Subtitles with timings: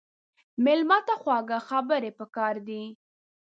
[0.63, 2.83] مېلمه ته خواږه خبرې پکار دي.